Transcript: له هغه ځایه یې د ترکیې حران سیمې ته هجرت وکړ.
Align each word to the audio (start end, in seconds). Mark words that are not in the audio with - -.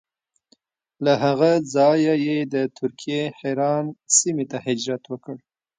له 1.05 1.13
هغه 1.23 1.51
ځایه 1.73 2.13
یې 2.27 2.37
د 2.53 2.55
ترکیې 2.77 3.23
حران 3.39 3.85
سیمې 4.17 4.45
ته 4.51 4.57
هجرت 4.65 5.03
وکړ. 5.07 5.35